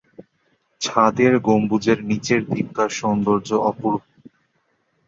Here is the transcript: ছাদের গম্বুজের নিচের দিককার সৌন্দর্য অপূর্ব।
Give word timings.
ছাদের 0.81 1.33
গম্বুজের 1.39 1.99
নিচের 2.03 2.41
দিককার 2.49 2.89
সৌন্দর্য 2.99 3.49
অপূর্ব। 3.63 4.01